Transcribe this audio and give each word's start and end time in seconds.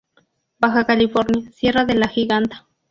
Baja 0.57 0.87
California: 0.87 1.51
Sierra 1.51 1.85
de 1.85 1.93
la 1.93 2.07
Giganta. 2.07 2.65